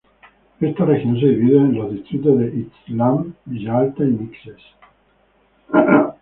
[0.59, 4.57] Esta región se divide en los Distritos de Ixtlán, Villa Alta y Mixes.